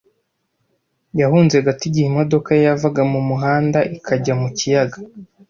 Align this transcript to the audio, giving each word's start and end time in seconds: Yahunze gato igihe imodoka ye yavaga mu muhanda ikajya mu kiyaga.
Yahunze 1.21 1.55
gato 1.65 1.83
igihe 1.89 2.07
imodoka 2.09 2.49
ye 2.57 2.61
yavaga 2.67 3.01
mu 3.11 3.19
muhanda 3.29 3.79
ikajya 3.97 4.33
mu 4.41 4.49
kiyaga. 4.57 4.97